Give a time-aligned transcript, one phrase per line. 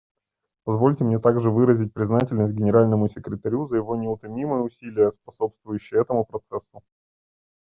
[0.63, 6.81] Позвольте мне также выразить признательность Генеральному секретарю за его неутомимые усилия, способствующие этому процессу.